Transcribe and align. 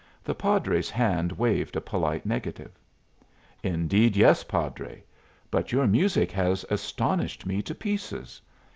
The 0.23 0.33
padre's 0.33 0.89
hand 0.89 1.31
waved 1.33 1.75
a 1.75 1.79
polite 1.79 2.25
negative. 2.25 2.71
"Indeed 3.61 4.15
yes, 4.17 4.43
padre. 4.43 5.03
But 5.51 5.71
your 5.71 5.85
music 5.85 6.31
has 6.31 6.65
astonished 6.71 7.45
me 7.45 7.61
to 7.61 7.75
pieces. 7.75 8.41